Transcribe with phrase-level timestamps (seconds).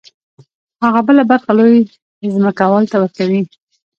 [0.83, 1.77] هغه بله برخه لوی
[2.35, 3.41] ځمکوال ته ورکوي